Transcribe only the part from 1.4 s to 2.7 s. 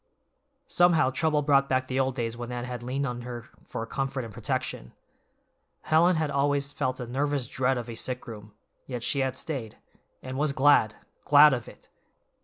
brought back the old days when Anne